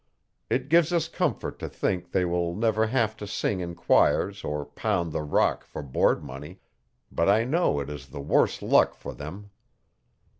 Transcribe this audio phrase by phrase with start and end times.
[0.49, 4.65] It gives us comfort to think they will never have to sing in choirs or
[4.65, 6.59] 'pound the rock' for board money;
[7.11, 9.51] but I know it is the worse luck for them.